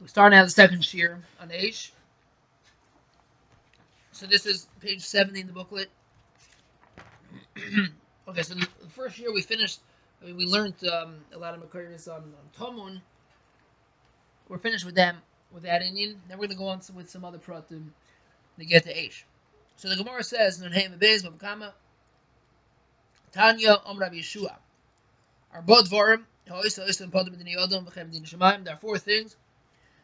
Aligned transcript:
We 0.00 0.08
start 0.08 0.32
now 0.32 0.42
the 0.44 0.50
second 0.50 0.82
shear 0.82 1.20
on 1.38 1.50
Aish. 1.50 1.90
So 4.12 4.24
this 4.26 4.46
is 4.46 4.66
page 4.80 5.02
70 5.02 5.40
in 5.40 5.46
the 5.46 5.52
booklet. 5.52 5.90
okay, 8.28 8.42
so 8.42 8.54
the 8.54 8.66
first 8.88 9.18
year 9.18 9.30
we 9.30 9.42
finished, 9.42 9.80
I 10.22 10.26
mean, 10.26 10.38
we 10.38 10.46
learned 10.46 10.74
um, 10.90 11.16
a 11.34 11.38
lot 11.38 11.52
of 11.54 11.60
Makari's 11.60 12.08
on, 12.08 12.22
on 12.22 12.48
Tomun. 12.58 13.02
We're 14.48 14.56
finished 14.56 14.86
with 14.86 14.94
them, 14.94 15.18
with 15.52 15.64
that 15.64 15.82
Indian. 15.82 16.18
Then 16.28 16.38
we're 16.38 16.46
going 16.46 16.56
to 16.56 16.62
go 16.62 16.68
on 16.68 16.80
with 16.94 17.10
some 17.10 17.26
other 17.26 17.38
pratim 17.38 17.88
to 18.58 18.64
get 18.64 18.84
to 18.84 18.94
Aish. 18.94 19.24
So 19.76 19.90
the 19.90 19.96
Gemara 19.96 20.22
says, 20.22 20.62
Nunheim 20.62 20.98
Beis 20.98 21.26
Babakama, 21.26 21.72
Tanya 23.32 23.76
Om 23.84 23.98
Yeshua. 23.98 24.54
Our 25.52 25.60
bod 25.60 25.90
varim, 25.90 26.24
there 26.46 26.56
are 28.74 28.78
four 28.80 28.98
things. 28.98 29.36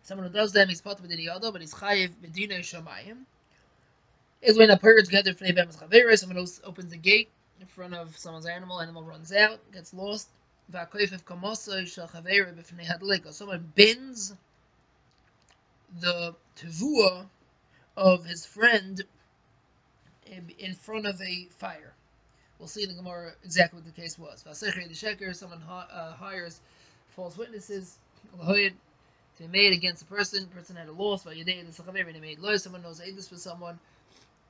Someone 0.06 0.26
who 0.28 0.32
does 0.32 0.52
them, 0.52 0.68
he's 0.68 0.80
potter 0.80 1.02
b'dini 1.02 1.24
yodom, 1.24 1.50
but 1.50 1.60
he's 1.60 1.74
chayiv 1.74 2.10
b'dinei 2.22 2.60
shamayim. 2.60 3.24
Is 4.40 4.56
when 4.56 4.70
a 4.70 4.76
pirate 4.76 5.06
together 5.06 5.34
for 5.34 5.44
Nebemas 5.44 5.76
Chaveris, 5.76 6.20
someone 6.20 6.38
else 6.38 6.60
opens 6.62 6.92
a 6.92 6.96
gate 6.96 7.28
in 7.60 7.66
front 7.66 7.92
of 7.92 8.16
someone's 8.16 8.46
animal, 8.46 8.80
animal 8.80 9.02
runs 9.02 9.32
out, 9.32 9.58
gets 9.72 9.92
lost. 9.92 10.28
Someone 10.72 10.88
bends 13.74 14.34
the 16.00 16.36
tavua 16.56 17.26
of 17.96 18.24
his 18.26 18.46
friend 18.46 19.02
in 20.24 20.74
front 20.74 21.06
of 21.06 21.20
a 21.20 21.48
fire. 21.50 21.94
We'll 22.60 22.68
see 22.68 22.84
in 22.84 22.90
the 22.90 22.94
Gemara 22.94 23.32
exactly 23.42 23.80
what 23.80 23.92
the 23.92 24.00
case 24.00 24.16
was. 24.20 24.44
Someone 25.36 25.62
uh, 25.68 26.12
hires 26.12 26.60
false 27.08 27.36
witnesses 27.36 27.98
to 29.36 29.44
be 29.44 29.48
made 29.48 29.72
against 29.72 30.02
a 30.02 30.06
person. 30.06 30.46
Person 30.48 30.76
had 30.76 30.88
a 30.88 30.92
loss. 30.92 31.24
By 31.24 31.34
Yadei 31.34 31.64
the 32.14 32.20
made 32.20 32.38
law. 32.40 32.56
Someone 32.56 32.82
knows 32.82 33.00
Aedus 33.00 33.28
for 33.28 33.36
someone 33.36 33.78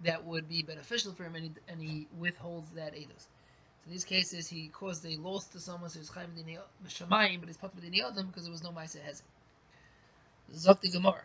that 0.03 0.25
would 0.25 0.49
be 0.49 0.63
beneficial 0.63 1.13
for 1.13 1.25
him, 1.25 1.35
and 1.37 1.45
he, 1.45 1.53
and 1.69 1.81
he 1.81 2.09
withholds 2.19 2.71
that 2.73 2.95
Aedus. 2.95 3.29
So 3.85 3.87
in 3.87 3.93
these 3.93 4.05
cases, 4.05 4.49
he 4.49 4.69
caused 4.69 5.07
a 5.07 5.17
loss 5.17 5.47
to 5.49 5.61
someone, 5.61 5.91
so 5.91 5.99
he's 6.01 6.11
Chaim 6.11 6.29
Shamayim, 6.89 7.41
but 7.41 7.49
he's 7.49 7.57
Pat 7.57 7.77
B'dini 7.77 8.05
Adam 8.05 8.29
because 8.29 8.45
there 8.45 8.53
was 8.53 8.63
no 8.63 8.71
Maisa 8.71 8.99
Hezim. 8.99 9.23
Zok 10.55 10.83
Gemara. 10.93 11.23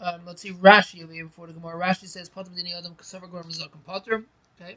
Um, 0.00 0.22
let's 0.26 0.42
see 0.42 0.52
Rashi 0.52 1.04
over 1.04 1.12
here 1.12 1.26
before 1.26 1.46
the 1.48 1.52
Gemara. 1.54 1.78
Rashi 1.80 2.06
says 2.08 2.28
Pater 2.28 2.50
B'dini 2.50 2.76
Adam 2.78 2.94
Kasavar 2.94 3.30
Gorm 3.30 3.48
Zakim 3.50 3.84
Pater. 3.86 4.24
Okay. 4.60 4.76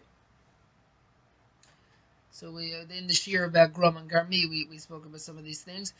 So 2.31 2.51
we 2.51 2.73
uh, 2.73 2.85
in 2.97 3.07
the 3.07 3.13
shir 3.13 3.43
about 3.43 3.73
Grum 3.73 3.97
and 3.97 4.09
Garmi, 4.09 4.49
we, 4.49 4.65
we 4.69 4.77
spoke 4.77 5.05
about 5.05 5.21
some 5.21 5.37
of 5.37 5.43
these 5.43 5.61
things. 5.61 5.93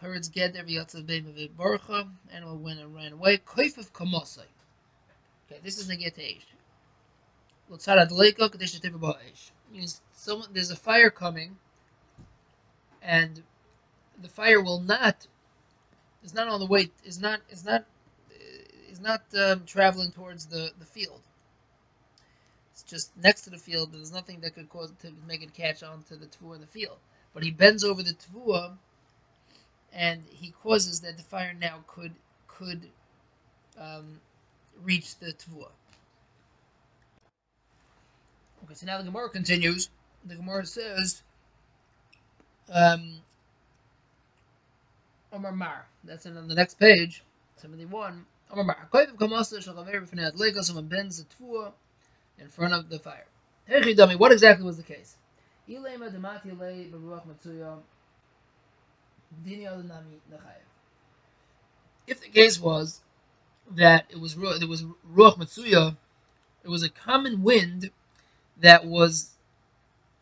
Pirates 0.00 0.28
get 0.28 0.56
every 0.56 0.74
Yatzav 0.74 1.06
Beim 1.06 1.26
of 1.26 1.34
Barucha. 1.56 2.08
Animal 2.32 2.58
went 2.58 2.80
and 2.80 2.94
ran 2.94 3.12
away. 3.12 3.38
Koif 3.38 3.76
of 3.76 3.92
Kamosai. 3.92 4.46
Okay, 5.46 5.60
this 5.62 5.78
is 5.78 5.88
the 5.88 5.96
get 5.96 6.18
age. 6.18 6.46
Lotzara 7.70 8.08
Dleika 8.08 8.50
Kadesh 8.50 8.78
Tiv 8.78 8.94
Means 9.72 10.00
someone 10.12 10.48
there's 10.52 10.70
a 10.70 10.76
fire 10.76 11.10
coming, 11.10 11.56
and 13.02 13.42
the 14.22 14.28
fire 14.28 14.62
will 14.62 14.80
not 14.80 15.26
is 16.22 16.34
not 16.34 16.46
on 16.48 16.60
the 16.60 16.66
way 16.66 16.90
is 17.04 17.20
not 17.20 17.40
is 17.50 17.64
not 17.64 17.84
is 18.90 19.00
not 19.00 19.22
um, 19.36 19.62
traveling 19.66 20.12
towards 20.12 20.46
the, 20.46 20.70
the 20.78 20.84
field. 20.84 21.20
It's 22.74 22.82
just 22.82 23.16
next 23.16 23.42
to 23.42 23.50
the 23.50 23.56
field. 23.56 23.92
There's 23.92 24.12
nothing 24.12 24.40
that 24.40 24.56
could 24.56 24.68
cause 24.68 24.92
to 25.02 25.12
make 25.28 25.44
it 25.44 25.54
catch 25.54 25.84
on 25.84 26.02
to 26.08 26.16
the 26.16 26.26
tvua 26.26 26.56
in 26.56 26.60
the 26.60 26.66
field. 26.66 26.98
But 27.32 27.44
he 27.44 27.52
bends 27.52 27.84
over 27.84 28.02
the 28.02 28.14
tvua, 28.14 28.76
and 29.92 30.24
he 30.28 30.50
causes 30.50 31.00
that 31.02 31.16
the 31.16 31.22
fire 31.22 31.54
now 31.54 31.84
could 31.86 32.16
could 32.48 32.90
um, 33.78 34.20
reach 34.82 35.16
the 35.18 35.32
tvua. 35.32 35.68
Okay, 38.64 38.74
so 38.74 38.86
now 38.86 38.98
the 38.98 39.04
Gemara 39.04 39.30
continues. 39.30 39.88
The 40.24 40.34
Gemara 40.34 40.66
says, 40.66 41.22
um, 42.72 43.20
Omar 45.32 45.52
Mar. 45.52 45.86
That's 46.02 46.26
on 46.26 46.48
the 46.48 46.56
next 46.56 46.80
page, 46.80 47.22
71. 47.56 48.26
Someone 48.50 48.74
bends 50.88 51.22
the 51.22 51.28
in 52.38 52.48
front 52.48 52.74
of 52.74 52.88
the 52.88 52.98
fire. 52.98 53.26
What 53.68 54.32
exactly 54.32 54.64
was 54.64 54.76
the 54.76 54.82
case? 54.82 55.16
If 62.06 62.20
the 62.20 62.28
case 62.28 62.60
was 62.60 63.00
that 63.70 64.06
it 64.10 64.20
was 64.20 64.34
it 64.34 64.68
was 64.68 64.84
ruach 65.10 65.38
matsuya, 65.38 65.96
it 66.62 66.68
was 66.68 66.82
a 66.82 66.90
common 66.90 67.42
wind 67.42 67.90
that 68.60 68.84
was 68.84 69.34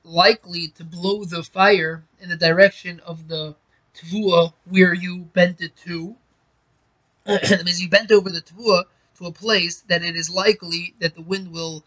likely 0.04 0.68
to 0.68 0.84
blow 0.84 1.24
the 1.24 1.42
fire 1.42 2.04
in 2.20 2.28
the 2.28 2.36
direction 2.36 3.00
of 3.00 3.28
the 3.28 3.54
tvua 3.94 4.52
where 4.64 4.94
you 4.94 5.18
bent 5.18 5.60
it 5.60 5.76
to 5.76 6.16
that 7.24 7.62
means 7.64 7.80
you 7.80 7.88
bent 7.88 8.10
over 8.10 8.30
the 8.30 8.40
tavua 8.40 8.84
to 9.16 9.26
a 9.26 9.32
place 9.32 9.80
that 9.82 10.02
it 10.02 10.16
is 10.16 10.28
likely 10.28 10.94
that 10.98 11.14
the 11.14 11.22
wind 11.22 11.52
will 11.52 11.84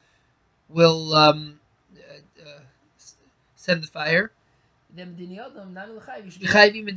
will 0.69 1.13
um, 1.13 1.59
uh, 1.95 2.41
uh, 2.41 2.59
send 3.55 3.83
the 3.83 3.87
fire. 3.87 4.31
Then 4.95 5.15
you 5.17 5.27
should 6.31 6.41
be 6.41 6.47
chayvim 6.47 6.87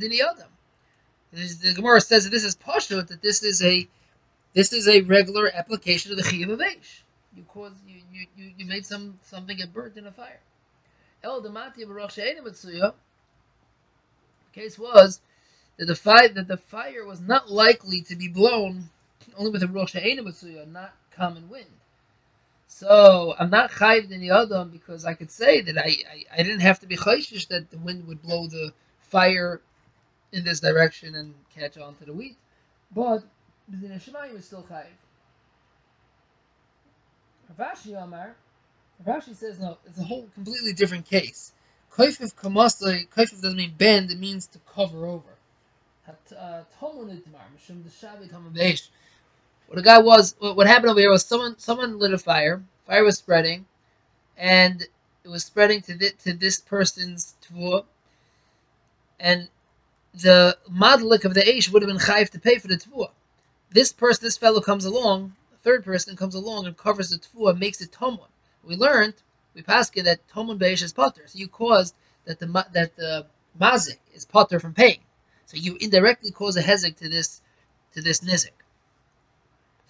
The 1.31 1.73
Gemara 1.73 2.01
says 2.01 2.23
that 2.23 2.29
this 2.29 2.43
is 2.43 2.55
pashut 2.55 3.07
that 3.07 3.21
this 3.21 3.43
is 3.43 3.61
a 3.63 3.87
this 4.53 4.73
is 4.73 4.87
a 4.87 5.01
regular 5.01 5.51
application 5.53 6.11
of 6.11 6.17
the 6.17 6.23
chiyuv 6.23 6.51
of 6.51 6.59
Eish. 6.59 7.01
You 7.35 7.43
cause 7.43 7.73
you, 7.87 8.01
you, 8.11 8.27
you, 8.35 8.51
you 8.57 8.65
made 8.65 8.85
some 8.85 9.19
something 9.23 9.57
get 9.57 9.73
burnt 9.73 9.97
in 9.97 10.07
a 10.07 10.11
fire. 10.11 10.39
El 11.23 11.41
The 11.41 12.23
case 14.53 14.79
was 14.79 15.21
that 15.77 15.85
the 15.85 15.95
fire 15.95 16.29
that 16.29 16.47
the 16.47 16.57
fire 16.57 17.05
was 17.05 17.19
not 17.19 17.51
likely 17.51 18.01
to 18.01 18.15
be 18.15 18.27
blown 18.27 18.89
only 19.37 19.51
with 19.51 19.63
a 19.63 19.67
rosh 19.67 19.95
not 20.67 20.95
common 21.11 21.49
wind. 21.49 21.67
So 22.71 23.35
I'm 23.37 23.49
not 23.49 23.71
chayv 23.71 24.11
in 24.11 24.21
the 24.21 24.29
adam 24.29 24.69
because 24.69 25.03
I 25.03 25.15
could 25.15 25.31
say 25.31 25.59
that 25.61 25.77
I, 25.77 25.89
I, 25.89 26.25
I 26.37 26.43
didn't 26.43 26.61
have 26.61 26.79
to 26.79 26.87
be 26.87 26.95
chayshish 26.95 27.47
that 27.49 27.71
the 27.71 27.79
wind 27.79 28.07
would 28.07 28.21
blow 28.21 28.47
the 28.47 28.71
fire 29.01 29.59
in 30.31 30.43
this 30.45 30.59
direction 30.59 31.15
and 31.15 31.33
catch 31.53 31.77
on 31.77 31.95
to 31.95 32.05
the 32.05 32.13
wheat, 32.13 32.37
but 32.95 33.23
the 33.67 33.87
Shemayim 33.87 34.37
is 34.37 34.45
still 34.45 34.65
chayv. 34.71 34.85
Rav 37.57 37.75
Ashi 37.75 38.01
Amar, 38.01 38.35
Rav 39.03 39.23
Ashi 39.23 39.35
says 39.35 39.59
no, 39.59 39.79
it's 39.87 39.99
a 39.99 40.03
whole 40.03 40.29
completely 40.35 40.73
different 40.73 41.05
case. 41.09 41.51
Koifif 41.91 42.35
kamasai, 42.35 43.09
koifif 43.09 43.41
doesn't 43.41 43.57
mean 43.57 43.73
bend, 43.77 44.11
it 44.11 44.19
means 44.19 44.45
to 44.45 44.59
cover 44.73 45.07
over. 45.07 45.39
Uh, 46.37 46.61
What 49.69 49.75
the 49.75 49.83
guy 49.83 49.99
was, 49.99 50.35
what 50.39 50.65
happened 50.65 50.89
over 50.89 50.99
here 50.99 51.11
was 51.11 51.23
someone 51.23 51.59
someone 51.59 51.99
lit 51.99 52.11
a 52.11 52.17
fire. 52.17 52.63
Fire 52.87 53.03
was 53.03 53.19
spreading, 53.19 53.67
and 54.35 54.81
it 54.81 55.27
was 55.27 55.43
spreading 55.43 55.79
to 55.83 55.95
this, 55.95 56.13
to 56.23 56.33
this 56.33 56.59
person's 56.59 57.35
tvua, 57.43 57.85
and 59.19 59.47
the 60.11 60.57
madlik 60.67 61.23
of 61.23 61.35
the 61.35 61.41
Aish 61.41 61.71
would 61.71 61.83
have 61.83 61.87
been 61.87 61.99
chayv 61.99 62.31
to 62.31 62.39
pay 62.39 62.57
for 62.57 62.67
the 62.67 62.77
tvua. 62.77 63.11
This 63.69 63.93
person, 63.93 64.25
this 64.25 64.37
fellow 64.37 64.59
comes 64.59 64.85
along, 64.85 65.35
a 65.53 65.57
third 65.57 65.85
person 65.85 66.15
comes 66.15 66.33
along 66.33 66.65
and 66.65 66.75
covers 66.75 67.11
the 67.11 67.17
tvua, 67.17 67.55
makes 67.55 67.79
it 67.79 67.91
tomun. 67.91 68.25
We 68.63 68.75
learned, 68.75 69.21
we 69.53 69.61
passed 69.61 69.93
that 69.93 70.27
tomun 70.29 70.57
beish 70.57 70.81
is 70.81 70.93
potter. 70.93 71.27
So 71.27 71.37
you 71.37 71.47
caused 71.47 71.93
that 72.25 72.39
the 72.39 72.47
that 72.73 72.95
the 72.95 73.27
mazik 73.61 73.99
is 74.15 74.25
potter 74.25 74.59
from 74.59 74.73
paying. 74.73 75.01
So 75.45 75.57
you 75.57 75.77
indirectly 75.79 76.31
cause 76.31 76.57
a 76.57 76.63
hezek 76.63 76.97
to 76.97 77.07
this 77.07 77.41
to 77.93 78.01
this 78.01 78.21
nizik. 78.21 78.57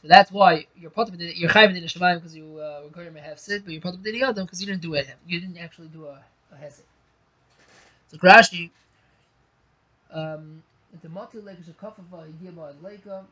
So 0.01 0.07
that's 0.07 0.31
why 0.31 0.65
you're 0.77 0.91
of 0.95 1.19
you're 1.19 1.49
chayv 1.49 1.69
in 1.69 1.73
the 1.75 1.81
because 1.81 2.35
you 2.35 2.57
uh, 2.57 2.87
going 2.87 3.13
to 3.13 3.21
have 3.21 3.39
sit, 3.39 3.65
but 3.65 3.73
you're 3.73 3.81
part 3.81 3.95
of 3.95 4.03
the 4.03 4.23
adam 4.23 4.45
because 4.45 4.61
you 4.61 4.67
didn't 4.67 4.81
do 4.81 4.93
it. 4.93 5.07
You 5.27 5.41
didn't 5.41 5.57
actually 5.57 5.87
do 5.87 6.05
a, 6.05 6.23
a 6.53 6.55
hezek. 6.55 6.87
So 8.07 8.17
Rashi, 8.17 8.69
um, 10.11 10.63
the 11.01 11.09
mati 11.09 11.39
lake 11.39 11.59
is 11.59 11.67
a 11.67 11.73
kafava 11.73 12.31
idiyaba 12.31 12.75
leika. 12.81 13.25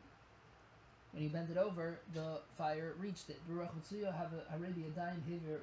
When 1.13 1.23
he 1.23 1.29
bent 1.29 1.49
it 1.49 1.57
over, 1.57 1.99
the 2.13 2.39
fire 2.57 2.93
reached 2.99 3.29
it. 3.29 3.39
Baruch 3.47 3.71
Mitsuya 3.73 4.13
have 4.15 4.31
already 4.53 4.83
a 4.85 4.89
dying 4.89 5.23
hiver 5.27 5.61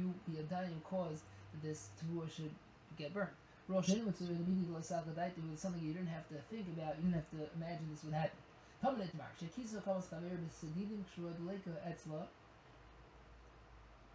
You 0.00 0.14
be 0.26 0.38
a 0.38 0.42
dying 0.44 0.80
cause 0.82 1.22
that 1.52 1.62
this 1.62 1.90
tavua 2.00 2.28
should 2.34 2.50
get 2.98 3.12
burned. 3.12 3.28
Rosh 3.68 3.90
Hashanah 3.90 4.20
immediately 4.20 4.74
was 4.74 4.86
something 4.86 5.82
you 5.82 5.92
didn't 5.92 6.08
have 6.08 6.26
to 6.28 6.36
think 6.50 6.66
about, 6.74 6.96
you 6.96 7.02
didn't 7.02 7.14
have 7.14 7.30
to 7.30 7.36
imagine 7.56 7.86
this 7.90 8.02
would 8.04 8.14
happen. 8.14 8.38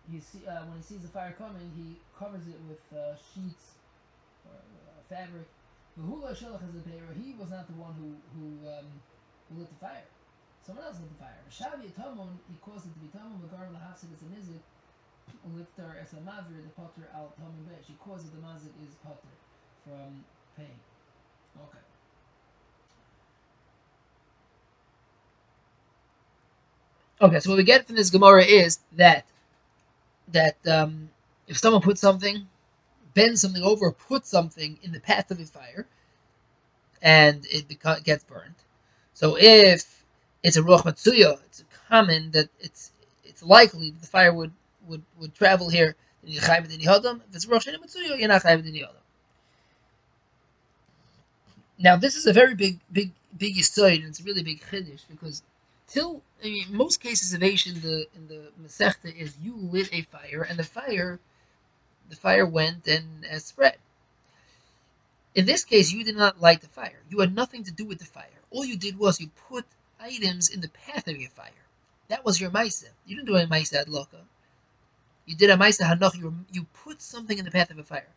You 0.09 0.19
see, 0.19 0.47
uh, 0.47 0.65
when 0.65 0.77
he 0.77 0.83
sees 0.83 1.01
the 1.01 1.11
fire 1.11 1.35
coming, 1.37 1.71
he 1.75 1.99
covers 2.17 2.47
it 2.47 2.55
with 2.67 2.81
uh, 2.91 3.15
sheets 3.19 3.75
or 4.47 4.55
uh, 4.55 4.99
fabric. 5.07 5.47
He 5.95 6.01
was 7.35 7.51
not 7.51 7.67
the 7.67 7.75
one 7.75 7.93
who 7.99 8.15
who, 8.31 8.47
um, 8.71 8.87
who 9.47 9.59
lit 9.59 9.69
the 9.69 9.75
fire. 9.75 10.07
Someone 10.63 10.85
else 10.87 10.97
lit 11.03 11.11
the 11.11 11.19
fire. 11.19 11.43
Shavi 11.51 11.91
Tamon, 11.91 12.39
he 12.47 12.55
caused 12.63 12.87
it 12.87 12.93
to 12.95 12.99
be 13.03 13.11
Tamon. 13.11 13.43
Magar 13.43 13.67
lahafsid 13.75 14.15
as 14.15 14.23
a 14.23 14.29
nizik. 14.31 14.63
Liftar 15.51 15.99
as 16.01 16.13
a 16.13 16.23
mavir 16.23 16.63
the 16.63 16.71
potter 16.75 17.07
al 17.13 17.35
Tamon. 17.35 17.67
He 17.83 17.93
caused 17.99 18.25
it 18.25 18.31
the 18.31 18.41
mazik 18.41 18.71
is 18.87 18.95
potter 19.03 19.35
from 19.83 20.23
pain. 20.55 20.79
Okay. 21.59 21.90
Okay, 27.21 27.39
so 27.39 27.51
what 27.51 27.57
we 27.57 27.63
get 27.63 27.85
from 27.85 27.95
this 27.95 28.09
Gemara 28.09 28.43
is 28.43 28.79
that 28.93 29.25
that 30.29 30.57
um, 30.67 31.09
if 31.47 31.57
someone 31.57 31.81
puts 31.81 32.01
something, 32.01 32.47
bends 33.13 33.41
something 33.41 33.63
over, 33.63 33.91
puts 33.91 34.29
something 34.29 34.79
in 34.83 34.91
the 34.91 34.99
path 34.99 35.31
of 35.31 35.39
a 35.39 35.45
fire, 35.45 35.87
and 37.01 37.45
it 37.49 37.67
beca- 37.67 38.03
gets 38.03 38.23
burned. 38.23 38.55
So 39.13 39.37
if 39.39 40.03
it's 40.43 40.57
a 40.57 40.61
ruach 40.61 40.83
matsuya, 40.83 41.39
it's 41.45 41.63
common 41.89 42.31
that 42.31 42.49
it's 42.59 42.91
it's 43.23 43.43
likely 43.43 43.91
that 43.91 44.01
the 44.01 44.07
fire 44.07 44.33
would 44.33 44.51
would, 44.87 45.03
would 45.19 45.33
travel 45.35 45.69
here. 45.69 45.95
If 46.23 46.37
it's 46.37 47.45
ruach 47.45 47.65
matsuya, 47.65 48.19
you're 48.19 48.27
not 48.27 48.43
Now 51.79 51.95
this 51.97 52.15
is 52.15 52.27
a 52.27 52.33
very 52.33 52.55
big 52.55 52.79
big 52.91 53.11
big 53.37 53.55
yisoid, 53.55 53.97
and 53.97 54.05
it's 54.05 54.19
a 54.19 54.23
really 54.23 54.43
big 54.43 54.61
chiddush 54.61 55.01
because 55.09 55.43
till 55.91 56.21
I 56.41 56.45
mean, 56.45 56.67
most 56.71 57.01
cases 57.01 57.33
of 57.33 57.41
Aish 57.41 57.67
in 57.67 57.81
the 57.81 58.07
in 58.15 58.27
the 58.27 58.41
Masechta 58.61 59.13
is 59.15 59.37
you 59.41 59.55
lit 59.55 59.89
a 59.91 60.01
fire 60.03 60.41
and 60.47 60.57
the 60.57 60.63
fire 60.63 61.19
the 62.09 62.15
fire 62.15 62.45
went 62.45 62.87
and 62.87 63.25
uh, 63.25 63.39
spread. 63.39 63.77
In 65.33 65.45
this 65.45 65.63
case, 65.63 65.91
you 65.91 66.03
did 66.03 66.17
not 66.17 66.41
light 66.41 66.61
the 66.61 66.67
fire. 66.67 67.01
You 67.09 67.19
had 67.19 67.33
nothing 67.33 67.63
to 67.63 67.71
do 67.71 67.85
with 67.85 67.99
the 67.99 68.05
fire. 68.05 68.41
All 68.49 68.65
you 68.65 68.77
did 68.77 68.97
was 68.97 69.21
you 69.21 69.29
put 69.49 69.65
items 69.99 70.49
in 70.49 70.59
the 70.61 70.67
path 70.69 71.07
of 71.07 71.19
your 71.19 71.29
fire. 71.29 71.65
That 72.09 72.25
was 72.25 72.41
your 72.41 72.51
Maisa. 72.51 72.89
You 73.05 73.15
didn't 73.15 73.27
do 73.27 73.37
any 73.37 73.49
Maisa 73.49 73.75
ad 73.81 73.87
loka. 73.87 74.21
You 75.25 75.35
did 75.35 75.49
a 75.49 75.55
Maisa 75.55 75.83
hanach. 75.83 76.17
You, 76.17 76.33
you 76.51 76.65
put 76.73 77.01
something 77.01 77.37
in 77.37 77.45
the 77.45 77.51
path 77.51 77.71
of 77.71 77.79
a 77.79 77.83
fire. 77.83 78.09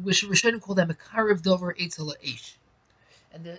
Which 0.00 0.24
Rishonim 0.24 0.62
call 0.62 0.74
that 0.76 0.88
Makariv 0.88 1.42
Dover 1.42 1.74
Eitzel 1.74 2.14
Eish. 2.24 2.54
And 3.34 3.44
the, 3.44 3.58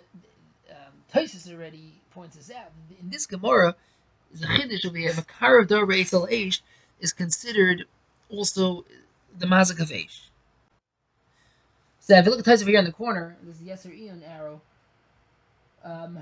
Tosis 1.13 1.51
already 1.51 1.94
points 2.12 2.36
this 2.36 2.51
out. 2.51 2.71
In 3.00 3.10
this 3.10 3.25
Gemara, 3.25 3.75
a 4.33 4.45
chiddush 4.45 4.86
over 4.86 4.98
here. 4.98 5.13
Makar 5.13 5.60
of 5.60 5.68
Dor 5.68 5.86
Eitzel 5.86 6.30
Eish 6.31 6.62
is 7.00 7.13
considered 7.13 7.86
also 8.30 8.86
the 9.38 9.45
mazik 9.45 9.80
of 9.80 9.89
Eish. 9.89 10.21
So 12.00 12.18
if 12.18 12.25
you 12.25 12.31
look 12.31 12.39
at 12.39 12.45
Tosis 12.45 12.62
over 12.62 12.71
here 12.71 12.80
in 12.80 12.86
the 12.86 12.92
corner, 12.92 13.38
this 13.44 13.62
is 13.62 13.62
Yeser 13.62 13.92
Ion 13.92 14.24
arrow. 14.24 14.62
Um, 15.83 16.19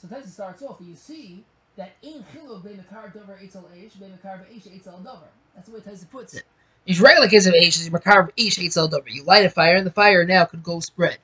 so 0.00 0.08
Tosis 0.08 0.28
starts 0.28 0.62
off, 0.62 0.78
you 0.80 0.94
see 0.94 1.44
that 1.76 1.92
in 2.02 2.24
chiluk 2.34 2.64
be 2.64 2.74
Makar 2.74 3.12
Dover 3.14 3.38
Eitzel 3.42 3.64
Eish, 3.74 3.98
be 3.98 4.06
Makar 4.06 4.46
Eish 4.52 4.68
Eitzel 4.68 5.02
Dover. 5.02 5.28
That's 5.54 5.68
the 5.68 5.74
way 5.74 5.80
Tosis 5.80 6.10
puts 6.10 6.34
it. 6.34 6.44
In 6.86 7.02
regular 7.02 7.28
case 7.28 7.46
of 7.46 7.54
Eish 7.54 7.80
is 7.80 7.90
Makar 7.90 8.30
Eish 8.38 8.58
Eitzel 8.58 8.90
Dover. 8.90 9.08
You 9.08 9.24
light 9.24 9.46
a 9.46 9.50
fire, 9.50 9.76
and 9.76 9.86
the 9.86 9.90
fire 9.90 10.24
now 10.24 10.44
could 10.44 10.62
go 10.62 10.80
spread. 10.80 11.18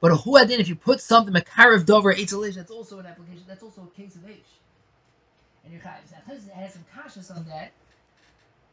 But 0.00 0.12
a 0.12 0.14
huadin, 0.14 0.58
if 0.58 0.68
you 0.68 0.76
put 0.76 1.00
something 1.00 1.34
makarav 1.34 1.84
dover 1.84 2.14
eitzel 2.14 2.54
that's 2.54 2.70
also 2.70 2.98
an 2.98 3.06
application. 3.06 3.44
That's 3.46 3.62
also 3.62 3.82
a 3.82 3.96
case 3.96 4.16
of 4.16 4.28
ish. 4.28 4.56
And 5.62 5.72
your 5.72 5.82
chayv. 5.82 6.00
Now, 6.10 6.24
Taz 6.26 6.48
has 6.50 6.72
some 6.72 6.84
kashas 6.88 7.36
on 7.36 7.44
that. 7.44 7.72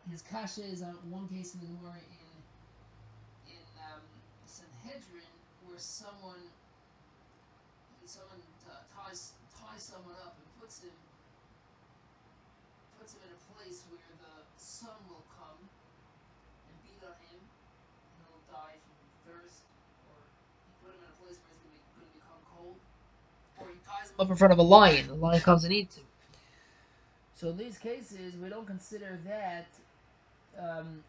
His 0.09 0.21
kasha 0.21 0.63
is 0.63 0.81
on 0.81 0.95
one 1.11 1.27
case 1.27 1.53
in 1.53 1.59
the 1.59 1.67
Gemara 1.67 1.99
in 1.99 3.51
in 3.51 3.63
um, 3.91 3.99
Sanhedrin 4.47 5.27
where 5.67 5.75
someone 5.75 6.47
someone 8.07 8.39
ties 8.95 9.35
ties 9.51 9.83
someone 9.83 10.15
up 10.23 10.39
and 10.39 10.47
puts 10.63 10.79
him 10.79 10.95
puts 12.95 13.19
him 13.19 13.27
in 13.27 13.35
a 13.35 13.41
place 13.51 13.83
where 13.91 13.99
the 14.23 14.47
sun 14.55 14.95
will 15.11 15.27
come 15.35 15.59
and 15.59 16.75
beat 16.87 17.03
on 17.03 17.19
him 17.27 17.35
and 17.35 18.15
he'll 18.23 18.47
die 18.47 18.79
from 18.79 18.95
thirst 19.27 19.67
or 23.59 23.67
he 23.67 23.79
ties 23.83 24.06
him 24.06 24.06
up 24.19 24.29
in 24.29 24.35
front 24.35 24.53
of 24.53 24.59
a 24.59 24.63
lion. 24.63 25.07
The 25.07 25.15
lion 25.15 25.41
comes 25.41 25.63
and 25.63 25.73
eats 25.73 25.97
him. 25.97 26.03
So 27.35 27.49
in 27.49 27.57
these 27.57 27.77
cases, 27.77 28.35
we 28.41 28.49
don't 28.49 28.65
consider 28.65 29.19
that 29.25 29.67
um, 30.59 31.03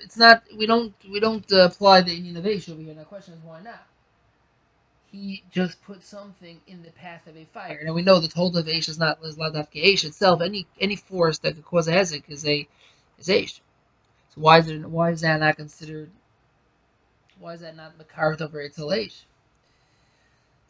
It's 0.00 0.16
not. 0.16 0.42
We 0.56 0.66
don't. 0.66 0.94
We 1.10 1.20
don't 1.20 1.50
uh, 1.52 1.64
apply 1.64 2.02
the 2.02 2.16
Indian 2.16 2.36
of 2.36 2.44
Aish 2.44 2.70
over 2.70 2.80
here. 2.80 2.94
Now, 2.94 3.00
the 3.00 3.06
question 3.06 3.34
is 3.34 3.40
why 3.44 3.60
not? 3.62 3.86
He 5.10 5.42
just 5.50 5.82
put 5.82 6.02
something 6.02 6.60
in 6.66 6.82
the 6.82 6.90
path 6.92 7.26
of 7.26 7.36
a 7.36 7.44
fire. 7.44 7.82
Now 7.84 7.92
we 7.92 8.00
know 8.00 8.18
the 8.18 8.28
told 8.28 8.56
of 8.56 8.64
Aish 8.64 8.88
is 8.88 8.98
not 8.98 9.18
is 9.22 9.36
Ladavke 9.36 10.04
itself. 10.04 10.40
Any 10.40 10.66
any 10.80 10.96
force 10.96 11.38
that 11.38 11.54
could 11.54 11.64
cause 11.64 11.88
a 11.88 11.92
hezek 11.92 12.24
is 12.28 12.46
a 12.46 12.66
is 13.18 13.28
Aish. 13.28 13.60
So 14.34 14.40
why 14.40 14.58
is 14.60 14.68
it? 14.68 14.86
Why 14.88 15.10
is 15.10 15.20
that 15.20 15.40
not 15.40 15.56
considered? 15.56 16.10
Why 17.38 17.54
is 17.54 17.60
that 17.60 17.76
not 17.76 17.98
Makar 17.98 18.38
over 18.40 18.60
Aish? 18.60 19.24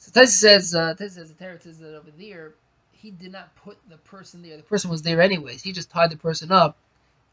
So 0.02 0.10
Taisa 0.10 0.30
says, 0.30 0.74
uh, 0.74 0.96
Taisa 0.98 1.12
says 1.12 1.32
the 1.32 1.44
Torah 1.44 1.60
says 1.60 1.78
that 1.78 1.94
over 1.94 2.10
there, 2.18 2.54
he 2.90 3.12
did 3.12 3.30
not 3.30 3.54
put 3.54 3.78
the 3.88 3.98
person 3.98 4.42
there. 4.42 4.56
The 4.56 4.64
person 4.64 4.90
was 4.90 5.02
there 5.02 5.22
anyways. 5.22 5.62
He 5.62 5.70
just 5.70 5.90
tied 5.92 6.10
the 6.10 6.16
person 6.16 6.50
up 6.50 6.76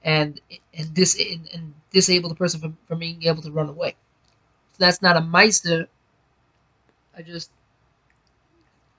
and 0.04 0.40
and 0.76 0.94
dis 0.94 1.20
and, 1.20 1.50
and 1.52 1.74
disabled 1.90 2.32
the 2.32 2.36
person 2.36 2.62
from, 2.62 2.78
from 2.88 3.00
being 3.00 3.24
able 3.24 3.42
to 3.42 3.50
run 3.50 3.70
away. 3.70 3.96
So 4.74 4.86
that's 4.86 5.02
not 5.02 5.18
a 5.18 5.22
meister. 5.22 5.88
I 7.18 7.24
just 7.24 7.50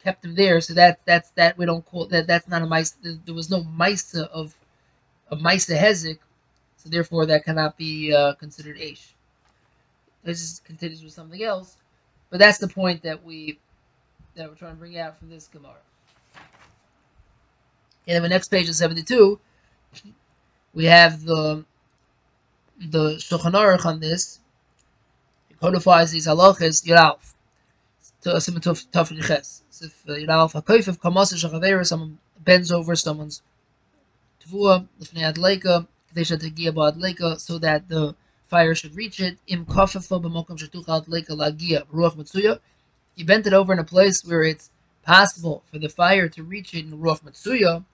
kept 0.02 0.24
him 0.24 0.34
there. 0.34 0.60
So 0.60 0.74
that 0.74 0.98
that's 1.04 1.30
that 1.30 1.56
we 1.56 1.64
don't 1.64 1.86
call 1.86 2.06
that. 2.06 2.26
That's 2.26 2.48
not 2.48 2.62
a 2.62 2.66
meister. 2.66 3.20
There 3.24 3.36
was 3.36 3.50
no 3.50 3.62
meister 3.62 4.22
of 4.22 4.56
of 5.30 5.40
meister 5.40 5.74
hezek. 5.74 6.18
So 6.78 6.88
therefore, 6.88 7.24
that 7.26 7.44
cannot 7.44 7.76
be 7.76 8.12
uh, 8.12 8.34
considered 8.34 8.78
aish. 8.78 9.12
This 10.24 10.42
is 10.42 10.60
continues 10.64 11.04
with 11.04 11.12
something 11.12 11.40
else. 11.40 11.76
But 12.30 12.38
that's 12.38 12.58
the 12.58 12.68
point 12.68 13.02
that 13.02 13.24
we 13.24 13.58
that 14.36 14.48
we're 14.48 14.54
trying 14.54 14.74
to 14.74 14.78
bring 14.78 14.96
out 14.96 15.18
from 15.18 15.28
this 15.28 15.48
Gemara. 15.48 15.74
And 18.06 18.16
then 18.16 18.22
the 18.22 18.28
next 18.28 18.48
page 18.48 18.68
is 18.68 18.78
72, 18.78 19.38
we 20.72 20.84
have 20.86 21.24
the 21.24 21.64
the 22.80 23.16
Shulchan 23.16 23.52
Aruch 23.52 23.84
on 23.84 24.00
this. 24.00 24.40
It 25.50 25.60
codifies 25.60 26.10
these 26.12 26.26
halachas 26.26 26.84
Yiralf. 26.86 27.34
To 28.22 28.36
a 28.36 28.40
simon 28.40 28.60
tough 28.60 28.84
tough 28.92 29.12
ches. 29.26 29.62
If 29.82 30.08
uh, 30.08 30.12
Yiralf 30.12 30.52
hakoif 30.52 30.88
of 30.88 31.00
kamas 31.00 31.32
shachaveira, 31.32 31.86
someone 31.86 32.18
bends 32.38 32.70
over 32.70 32.94
someone's 32.94 33.42
tvua 34.44 34.86
lefnei 35.00 35.32
adleika, 35.32 35.86
kadesha 36.12 36.36
tegia 36.38 36.72
ba 36.74 36.92
adleika, 36.92 37.38
so 37.40 37.58
that 37.58 37.88
the 37.88 38.14
fire 38.50 38.74
should 38.74 38.96
reach 38.96 39.20
it. 39.20 39.38
Im 39.46 39.64
lagia 39.64 40.08
ruach 41.86 42.16
matsuya. 42.16 42.58
You 43.14 43.24
bent 43.24 43.46
it 43.46 43.52
over 43.52 43.72
in 43.72 43.78
a 43.78 43.84
place 43.84 44.24
where 44.24 44.42
it's 44.42 44.70
possible 45.02 45.62
for 45.70 45.78
the 45.78 45.88
fire 45.88 46.28
to 46.28 46.42
reach 46.42 46.74
it 46.74 46.84
in 46.84 46.98
ruach 46.98 47.22
matsuya. 47.22 47.84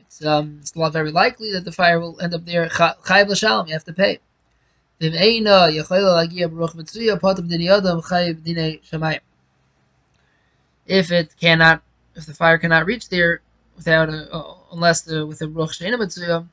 It's 0.00 0.24
um, 0.24 0.58
it's 0.60 0.74
not 0.74 0.92
very 0.92 1.12
likely 1.12 1.52
that 1.52 1.64
the 1.64 1.72
fire 1.72 2.00
will 2.00 2.20
end 2.20 2.34
up 2.34 2.44
there. 2.44 2.68
Chayv 2.68 3.28
l'shalom, 3.28 3.68
you 3.68 3.74
have 3.74 3.84
to 3.84 3.92
pay. 3.92 4.18
If 5.00 5.14
it 11.12 11.36
cannot, 11.40 11.82
if 12.16 12.26
the 12.26 12.34
fire 12.34 12.58
cannot 12.58 12.86
reach 12.86 13.08
there 13.08 13.40
without 13.76 14.08
a, 14.10 14.34
uh, 14.34 14.54
unless 14.72 15.02
the 15.02 15.24
with 15.26 15.40
a 15.40 15.46
ruach 15.46 15.78
sheina 15.78 15.96
matsuya, 15.96 16.46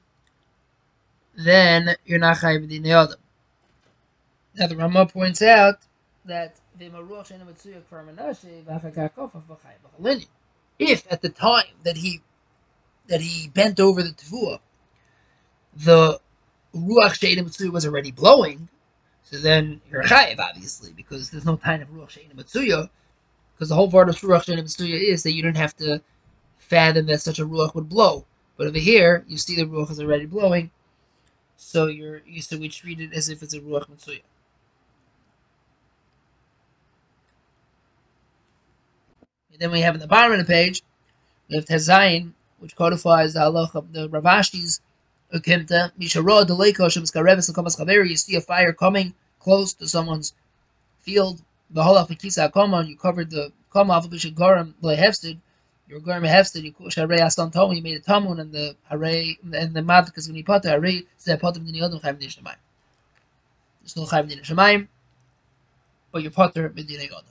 then 1.38 1.96
you're 2.06 2.20
not 2.20 2.38
chayiv 2.38 2.68
din 2.68 2.82
Now 2.82 3.08
the 4.68 4.76
Rama 4.76 5.06
points 5.06 5.42
out 5.42 5.76
that 6.26 6.56
if 10.80 11.12
at 11.12 11.22
the 11.22 11.30
time 11.30 11.66
that 11.84 11.98
he 11.98 12.22
that 13.08 13.22
he 13.22 13.48
bent 13.50 13.80
over 13.80 14.04
the 14.04 14.10
tavua, 14.10 14.60
the 15.76 16.20
ruach 16.76 17.14
she'enim 17.14 17.72
was 17.72 17.86
already 17.86 18.12
blowing, 18.12 18.68
so 19.24 19.38
then 19.38 19.80
you're 19.92 20.04
chayiv 20.04 20.40
obviously 20.40 20.92
because 20.94 21.30
there's 21.30 21.46
no 21.46 21.56
time 21.56 21.82
of 21.84 21.90
ruach 21.90 22.10
she'enim 22.10 22.36
because 22.36 23.70
the 23.70 23.76
whole 23.76 23.92
part 23.92 24.10
of 24.10 24.16
ruach 24.18 24.46
she'enim 24.46 24.66
is 24.66 25.24
that 25.24 25.34
you 25.34 25.44
don't 25.44 25.56
have 25.56 25.76
to 25.78 26.02
fathom 26.58 27.06
that 27.06 27.22
such 27.22 27.40
a 27.40 27.46
ruach 27.46 27.76
would 27.76 27.88
blow. 27.88 28.26
But 28.58 28.68
over 28.68 28.80
here, 28.80 29.24
you 29.28 29.38
see 29.38 29.56
the 29.56 29.66
ruach 29.66 29.92
is 29.92 30.00
already 30.00 30.26
blowing, 30.26 30.72
so 31.58 31.88
you're 31.88 32.22
to 32.50 32.58
we 32.58 32.70
treat 32.70 33.00
it 33.00 33.14
as 33.14 33.30
if 33.30 33.44
it's 33.44 33.54
a 33.54 33.60
ruach 33.60 33.90
mitzuya. 33.90 34.22
And 39.52 39.60
then 39.60 39.72
we 39.72 39.82
have 39.82 39.96
in 39.96 40.00
the 40.00 40.08
bottom 40.08 40.32
of 40.32 40.38
the 40.38 40.46
page, 40.46 40.84
we 41.50 41.56
have 41.56 41.66
Tezayin, 41.66 42.34
which 42.60 42.76
codifies 42.76 43.34
the 43.34 43.40
halach 43.40 43.74
of 43.74 43.92
the 43.92 44.08
Ravashti's 44.08 44.82
Ukimta, 45.34 45.92
you 48.04 48.16
see 48.16 48.36
a 48.36 48.42
fire 48.42 48.72
coming 48.72 49.14
close 49.40 49.74
to 49.74 49.88
someone's 49.88 50.34
field, 51.00 51.42
the 51.72 51.84
of 51.84 52.18
Kisa 52.18 52.50
Koma, 52.50 52.84
you 52.84 52.96
covered 52.96 53.32
the 53.32 53.52
Koma 53.72 53.94
of 53.94 54.10
Bishop 54.10 54.36
Garam 54.36 54.74
Hefsted, 54.96 55.40
your 55.88 56.02
Garam 56.02 56.28
Hefsted, 56.28 56.64
you 56.64 56.74
Sharei 56.74 57.20
Astan 57.20 57.52
Tomu, 57.54 57.76
you 57.76 57.82
made 57.82 57.98
a 57.98 58.02
Tamun, 58.02 58.40
and 58.40 58.52
the 58.52 58.76
Hare, 58.90 59.36
and 59.54 59.74
the 59.74 59.82
Madkas 59.82 60.28
when 60.28 60.36
you 60.36 60.44
put 60.44 60.64
the 60.64 60.70
Hare, 60.70 61.04
said 61.18 61.40
Potem 61.40 61.66
Dini 61.66 61.78
Yodom 61.78 62.00
Chayim 62.00 62.20
Din 62.20 62.30
Shemayim. 62.30 62.56
No 63.96 64.04
Chayim 64.04 64.28
Din 64.28 64.88
but 66.12 66.22
you're 66.24 66.32
Potter 66.32 66.72
Medina 66.76 67.04
Yodom. 67.04 67.26